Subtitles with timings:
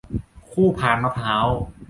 [0.49, 1.47] คู่พานมะพร้าว